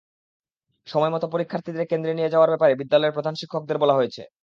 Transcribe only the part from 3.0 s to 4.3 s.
প্রধান শিক্ষকদের বলা হয়েছে।